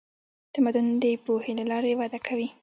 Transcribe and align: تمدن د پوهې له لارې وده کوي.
تمدن 0.55 0.85
د 1.01 1.03
پوهې 1.23 1.51
له 1.59 1.65
لارې 1.71 1.97
وده 1.99 2.19
کوي. 2.27 2.47